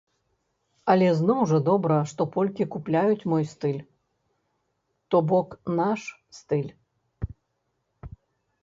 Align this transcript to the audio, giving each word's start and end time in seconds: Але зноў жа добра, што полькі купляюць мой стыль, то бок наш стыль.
Але 0.93 1.09
зноў 1.19 1.41
жа 1.51 1.59
добра, 1.67 1.97
што 2.13 2.21
полькі 2.37 2.67
купляюць 2.77 3.27
мой 3.35 3.43
стыль, 3.53 3.77
то 5.13 5.23
бок 5.35 5.47
наш 5.83 6.01
стыль. 6.41 6.67